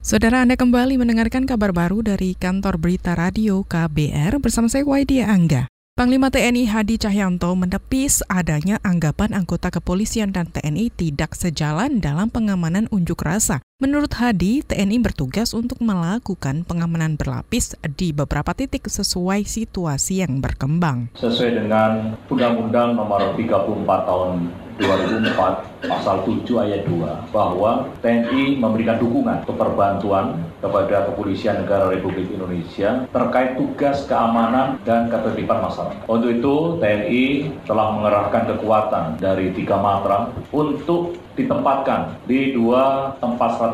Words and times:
Saudara 0.00 0.40
Anda 0.40 0.56
kembali 0.56 0.96
mendengarkan 0.96 1.44
kabar 1.44 1.76
baru 1.76 2.00
dari 2.00 2.32
kantor 2.32 2.80
berita 2.80 3.12
radio 3.12 3.60
KBR 3.68 4.40
bersama 4.40 4.64
saya 4.64 4.80
Waidia 4.88 5.28
Angga. 5.28 5.68
Panglima 5.92 6.32
TNI 6.32 6.72
Hadi 6.72 6.96
Cahyanto 6.96 7.52
menepis 7.52 8.24
adanya 8.24 8.80
anggapan 8.80 9.36
anggota 9.36 9.68
kepolisian 9.68 10.32
dan 10.32 10.48
TNI 10.48 10.88
tidak 10.88 11.36
sejalan 11.36 12.00
dalam 12.00 12.32
pengamanan 12.32 12.88
unjuk 12.88 13.20
rasa. 13.20 13.60
Menurut 13.80 14.12
Hadi, 14.20 14.60
TNI 14.60 15.00
bertugas 15.00 15.56
untuk 15.56 15.80
melakukan 15.80 16.68
pengamanan 16.68 17.16
berlapis 17.16 17.72
di 17.96 18.12
beberapa 18.12 18.52
titik 18.52 18.84
sesuai 18.84 19.48
situasi 19.48 20.20
yang 20.20 20.36
berkembang. 20.44 21.08
Sesuai 21.16 21.64
dengan 21.64 22.12
Undang-Undang 22.28 22.92
Nomor 22.92 23.32
34 23.40 23.80
Tahun 24.04 24.52
2004 24.80 25.88
pasal 25.88 26.16
7 26.28 26.44
ayat 26.60 26.82
2 26.88 27.32
bahwa 27.32 27.88
TNI 28.04 28.60
memberikan 28.60 29.00
dukungan 29.00 29.44
atau 29.44 29.56
perbantuan 29.56 30.36
kepada 30.60 31.08
kepolisian 31.08 31.64
negara 31.64 31.88
Republik 31.88 32.28
Indonesia 32.32 33.08
terkait 33.08 33.56
tugas 33.56 34.04
keamanan 34.04 34.76
dan 34.84 35.08
ketertiban 35.08 35.64
masyarakat. 35.64 36.04
Untuk 36.04 36.30
itu 36.36 36.54
TNI 36.80 37.24
telah 37.64 37.96
mengerahkan 37.96 38.44
kekuatan 38.56 39.04
dari 39.20 39.52
tiga 39.56 39.80
matra 39.80 40.28
untuk 40.52 41.16
ditempatkan 41.38 42.20
di 42.28 42.52
dua 42.52 43.16
tempat 43.22 43.56
strategis 43.56 43.69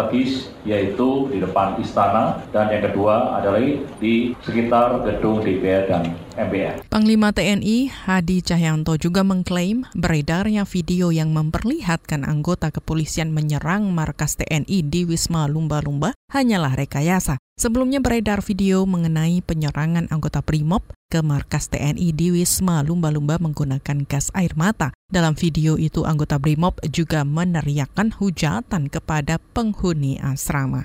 yaitu 0.66 1.30
di 1.32 1.38
depan 1.41 1.80
istana 1.80 2.42
dan 2.52 2.68
yang 2.68 2.84
kedua 2.91 3.41
adalah 3.41 3.62
di 4.02 4.36
sekitar 4.45 5.00
gedung 5.06 5.41
DPR 5.41 5.88
dan 5.88 6.02
MPR. 6.36 6.84
Panglima 6.92 7.32
TNI 7.32 7.88
Hadi 7.88 8.45
Cahyanto 8.45 9.00
juga 9.00 9.24
mengklaim 9.24 9.88
beredarnya 9.96 10.69
video 10.69 11.09
yang 11.09 11.32
memperlihatkan 11.32 12.27
anggota 12.28 12.69
kepolisian 12.69 13.32
menyerang 13.32 13.88
markas 13.95 14.36
TNI 14.36 14.84
di 14.84 15.09
Wisma 15.09 15.48
Lumba-Lumba 15.48 16.12
hanyalah 16.34 16.77
rekayasa. 16.77 17.45
Sebelumnya 17.56 18.05
beredar 18.05 18.45
video 18.45 18.84
mengenai 18.84 19.41
penyerangan 19.41 20.12
anggota 20.12 20.44
Brimob 20.44 20.84
ke 21.08 21.25
markas 21.25 21.72
TNI 21.72 22.12
di 22.12 22.28
Wisma 22.28 22.84
Lumba-Lumba 22.84 23.41
menggunakan 23.41 24.05
gas 24.05 24.28
air 24.36 24.53
mata. 24.61 24.92
Dalam 25.08 25.33
video 25.33 25.81
itu 25.81 26.05
anggota 26.05 26.36
Brimob 26.36 26.77
juga 26.92 27.25
meneriakkan 27.25 28.12
hujatan 28.12 28.92
kepada 28.92 29.41
penghuni 29.56 30.20
asrama. 30.20 30.84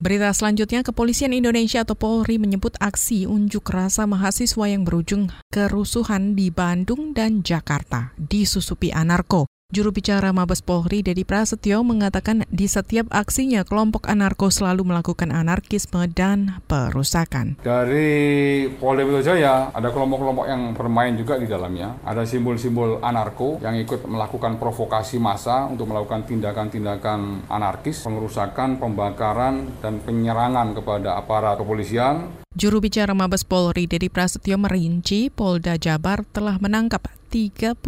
Berita 0.00 0.32
selanjutnya, 0.32 0.80
Kepolisian 0.80 1.36
Indonesia 1.36 1.84
atau 1.84 1.92
Polri 1.92 2.40
menyebut 2.40 2.80
aksi 2.80 3.28
unjuk 3.28 3.68
rasa 3.68 4.08
mahasiswa 4.08 4.64
yang 4.64 4.88
berujung 4.88 5.28
kerusuhan 5.52 6.32
di 6.32 6.48
Bandung 6.48 7.12
dan 7.12 7.44
Jakarta 7.44 8.16
disusupi 8.16 8.88
anarko. 8.88 9.44
Juru 9.74 9.90
bicara 9.90 10.30
Mabes 10.30 10.62
Polri, 10.62 11.02
Dedi 11.02 11.26
Prasetyo, 11.26 11.82
mengatakan 11.82 12.46
di 12.46 12.70
setiap 12.70 13.10
aksinya 13.10 13.66
kelompok 13.66 14.06
anarko 14.06 14.46
selalu 14.46 14.86
melakukan 14.86 15.34
anarkisme 15.34 15.98
dan 16.14 16.62
perusakan. 16.70 17.58
Dari 17.58 18.70
Polda 18.78 19.02
Metro 19.02 19.18
Jaya, 19.18 19.74
ada 19.74 19.90
kelompok-kelompok 19.90 20.46
yang 20.46 20.78
bermain 20.78 21.18
juga 21.18 21.42
di 21.42 21.50
dalamnya. 21.50 21.98
Ada 22.06 22.22
simbol-simbol 22.22 23.02
anarko 23.02 23.58
yang 23.66 23.74
ikut 23.74 24.06
melakukan 24.06 24.62
provokasi 24.62 25.18
massa 25.18 25.66
untuk 25.66 25.90
melakukan 25.90 26.22
tindakan-tindakan 26.22 27.50
anarkis, 27.50 27.98
pengerusakan, 28.06 28.78
pembakaran, 28.78 29.74
dan 29.82 29.98
penyerangan 30.06 30.70
kepada 30.78 31.18
aparat 31.18 31.58
kepolisian, 31.58 32.43
Juru 32.54 32.78
bicara 32.78 33.10
Mabes 33.18 33.42
Polri 33.42 33.90
Dedi 33.90 34.06
Prasetyo 34.06 34.54
merinci 34.62 35.26
Polda 35.26 35.74
Jabar 35.74 36.22
telah 36.30 36.54
menangkap 36.62 37.02
35 37.26 37.82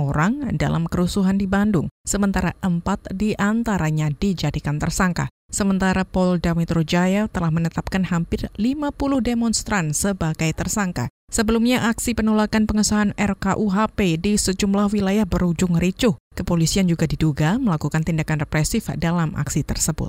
orang 0.00 0.56
dalam 0.56 0.88
kerusuhan 0.88 1.36
di 1.36 1.44
Bandung, 1.44 1.92
sementara 2.08 2.56
empat 2.64 3.12
di 3.12 3.36
antaranya 3.36 4.08
dijadikan 4.08 4.80
tersangka. 4.80 5.28
Sementara 5.52 6.08
Polda 6.08 6.56
Metro 6.56 6.80
Jaya 6.80 7.28
telah 7.28 7.52
menetapkan 7.52 8.08
hampir 8.08 8.48
50 8.56 8.88
demonstran 9.20 9.92
sebagai 9.92 10.48
tersangka. 10.56 11.12
Sebelumnya 11.28 11.84
aksi 11.92 12.16
penolakan 12.16 12.64
pengesahan 12.64 13.12
RKUHP 13.20 14.16
di 14.16 14.40
sejumlah 14.40 14.96
wilayah 14.96 15.28
berujung 15.28 15.76
ricuh. 15.76 16.16
Kepolisian 16.32 16.88
juga 16.88 17.04
diduga 17.04 17.60
melakukan 17.60 18.00
tindakan 18.00 18.48
represif 18.48 18.88
dalam 18.96 19.36
aksi 19.36 19.60
tersebut. 19.60 20.08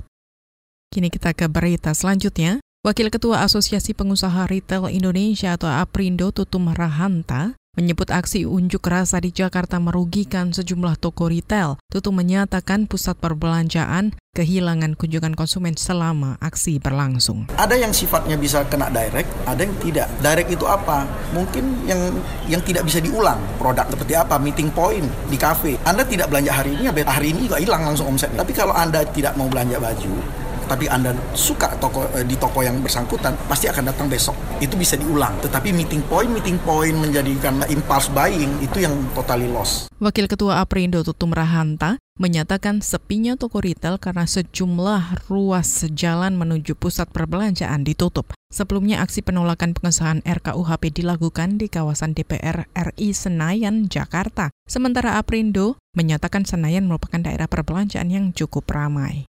Kini 0.88 1.12
kita 1.12 1.36
ke 1.36 1.44
berita 1.52 1.92
selanjutnya. 1.92 2.64
Wakil 2.86 3.10
Ketua 3.10 3.42
Asosiasi 3.42 3.98
Pengusaha 3.98 4.46
Retail 4.46 4.86
Indonesia 4.94 5.58
atau 5.58 5.66
APRindo 5.66 6.30
Tutum 6.30 6.70
Rahanta 6.70 7.58
menyebut 7.74 8.14
aksi 8.14 8.46
unjuk 8.46 8.86
rasa 8.86 9.18
di 9.18 9.34
Jakarta 9.34 9.82
merugikan 9.82 10.54
sejumlah 10.54 10.94
toko 10.94 11.26
retail. 11.26 11.82
Tutum 11.90 12.14
menyatakan 12.14 12.86
pusat 12.86 13.18
perbelanjaan 13.18 14.14
kehilangan 14.38 14.94
kunjungan 14.94 15.34
konsumen 15.34 15.74
selama 15.74 16.38
aksi 16.38 16.78
berlangsung. 16.78 17.50
Ada 17.58 17.74
yang 17.74 17.90
sifatnya 17.90 18.38
bisa 18.38 18.62
kena 18.70 18.86
direct, 18.94 19.34
ada 19.50 19.66
yang 19.66 19.74
tidak. 19.82 20.06
Direct 20.22 20.50
itu 20.54 20.64
apa? 20.70 21.10
Mungkin 21.34 21.90
yang 21.90 22.14
yang 22.46 22.62
tidak 22.62 22.86
bisa 22.86 23.02
diulang. 23.02 23.42
Produk 23.58 23.90
seperti 23.90 24.14
apa? 24.14 24.38
Meeting 24.38 24.70
point 24.70 25.10
di 25.26 25.34
cafe. 25.34 25.74
Anda 25.82 26.06
tidak 26.06 26.30
belanja 26.30 26.54
hari 26.54 26.78
ini, 26.78 26.86
hari 27.02 27.34
ini 27.34 27.50
juga 27.50 27.58
hilang 27.58 27.82
langsung 27.82 28.14
omsetnya. 28.14 28.46
Tapi 28.46 28.54
kalau 28.54 28.78
Anda 28.78 29.02
tidak 29.10 29.34
mau 29.34 29.50
belanja 29.50 29.82
baju, 29.82 30.45
tapi 30.66 30.90
Anda 30.90 31.14
suka 31.32 31.78
toko 31.80 32.06
eh, 32.12 32.26
di 32.26 32.34
toko 32.36 32.60
yang 32.60 32.82
bersangkutan, 32.82 33.34
pasti 33.46 33.70
akan 33.70 33.90
datang 33.90 34.06
besok. 34.10 34.34
Itu 34.60 34.74
bisa 34.74 34.98
diulang. 34.98 35.38
Tetapi 35.40 35.72
meeting 35.72 36.04
point, 36.10 36.28
meeting 36.28 36.58
point 36.62 36.94
menjadikan 36.94 37.62
impulse 37.70 38.10
buying 38.12 38.52
itu 38.60 38.84
yang 38.84 38.94
totally 39.14 39.48
loss. 39.48 39.88
Wakil 39.96 40.28
Ketua 40.28 40.60
Aprindo 40.60 41.00
Tutum 41.00 41.32
Rahanta 41.32 41.96
menyatakan 42.16 42.80
sepinya 42.80 43.36
toko 43.36 43.60
retail 43.60 44.00
karena 44.00 44.24
sejumlah 44.24 45.28
ruas 45.28 45.84
jalan 45.92 46.36
menuju 46.36 46.76
pusat 46.76 47.08
perbelanjaan 47.12 47.84
ditutup. 47.84 48.32
Sebelumnya 48.48 49.04
aksi 49.04 49.20
penolakan 49.20 49.76
pengesahan 49.76 50.24
RKUHP 50.24 51.02
dilakukan 51.02 51.60
di 51.60 51.68
kawasan 51.68 52.16
DPR 52.16 52.70
RI 52.72 53.12
Senayan, 53.12 53.90
Jakarta. 53.90 54.48
Sementara 54.64 55.20
Aprindo 55.20 55.76
menyatakan 55.92 56.48
Senayan 56.48 56.88
merupakan 56.88 57.20
daerah 57.20 57.50
perbelanjaan 57.50 58.08
yang 58.08 58.32
cukup 58.32 58.64
ramai. 58.70 59.28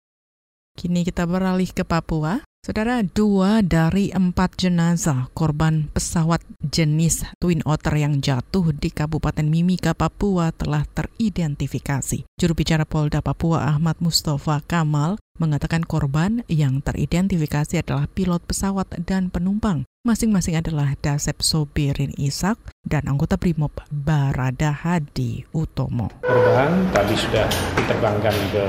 Kini 0.77 1.01
kita 1.01 1.25
beralih 1.25 1.73
ke 1.73 1.81
Papua. 1.81 2.45
Saudara, 2.61 3.01
dua 3.01 3.65
dari 3.65 4.13
empat 4.13 4.61
jenazah 4.61 5.25
korban 5.33 5.89
pesawat 5.89 6.45
jenis 6.61 7.25
Twin 7.41 7.65
Otter 7.65 7.97
yang 7.97 8.21
jatuh 8.21 8.69
di 8.77 8.93
Kabupaten 8.93 9.49
Mimika, 9.49 9.97
Papua 9.97 10.53
telah 10.53 10.85
teridentifikasi. 10.85 12.29
Juru 12.37 12.53
bicara 12.53 12.85
Polda 12.85 13.25
Papua 13.25 13.65
Ahmad 13.73 13.97
Mustafa 13.97 14.61
Kamal 14.69 15.17
mengatakan 15.41 15.81
korban 15.81 16.45
yang 16.45 16.85
teridentifikasi 16.85 17.81
adalah 17.81 18.05
pilot 18.13 18.45
pesawat 18.45 19.01
dan 19.01 19.33
penumpang. 19.33 19.81
Masing-masing 20.05 20.61
adalah 20.61 20.93
Dasep 21.01 21.41
Sobirin 21.41 22.13
Isak 22.21 22.61
dan 22.87 23.03
anggota 23.11 23.35
Brimob 23.35 23.75
Barada 23.91 24.71
Hadi 24.71 25.43
Utomo. 25.51 26.07
Korban 26.23 26.87
tadi 26.95 27.15
sudah 27.19 27.43
diterbangkan 27.75 28.35
ke 28.55 28.65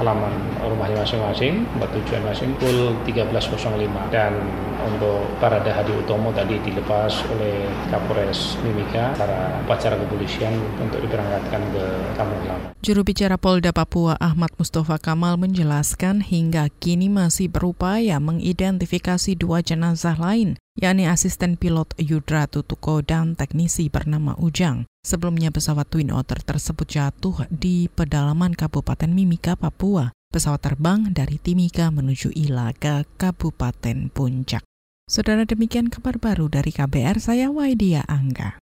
halaman 0.00 0.32
rumahnya 0.64 1.04
masing-masing, 1.04 1.68
tujuan 1.76 2.24
masing 2.24 2.56
pukul 2.56 2.96
13.05 3.04 3.76
dan 4.08 4.32
untuk 4.80 5.28
Barada 5.36 5.68
Hadi 5.68 5.92
Utomo 5.92 6.32
tadi 6.32 6.56
dilepas 6.64 7.12
oleh 7.36 7.68
Kapolres 7.92 8.56
Mimika 8.64 9.12
para 9.20 9.60
upacara 9.68 10.00
kepolisian 10.00 10.56
untuk 10.80 11.04
diberangkatkan 11.04 11.60
ke 11.76 11.84
kampung 12.16 12.40
halaman. 12.48 12.72
Juru 12.80 13.04
bicara 13.04 13.36
Polda 13.36 13.76
Papua 13.76 14.16
Ahmad 14.16 14.56
Mustafa 14.56 14.96
Kamal 14.96 15.36
menjelaskan 15.36 16.24
hingga 16.24 16.72
kini 16.80 17.12
masih 17.12 17.52
berupaya 17.52 18.16
mengidentifikasi 18.16 19.36
dua 19.36 19.60
jenazah 19.60 20.16
lain 20.16 20.56
yakni 20.80 21.04
asisten 21.04 21.60
pilot 21.60 21.92
Yudra 22.00 22.48
Tutuko 22.48 23.04
dan 23.04 23.36
teknisi 23.36 23.92
bernama 23.92 24.32
Ujang. 24.40 24.88
Sebelumnya 25.04 25.52
pesawat 25.52 25.92
Twin 25.92 26.08
Otter 26.08 26.40
tersebut 26.40 26.88
jatuh 26.88 27.44
di 27.52 27.86
pedalaman 27.92 28.56
Kabupaten 28.56 29.12
Mimika, 29.12 29.54
Papua. 29.54 30.12
Pesawat 30.30 30.62
terbang 30.62 31.10
dari 31.10 31.42
Timika 31.42 31.90
menuju 31.90 32.30
Ila 32.32 32.70
ke 32.70 33.02
Kabupaten 33.18 34.14
Puncak. 34.14 34.62
Saudara 35.10 35.42
demikian 35.42 35.90
kabar 35.90 36.22
baru 36.22 36.46
dari 36.46 36.70
KBR, 36.70 37.18
saya 37.18 37.50
Waidia 37.50 38.06
Angga. 38.06 38.62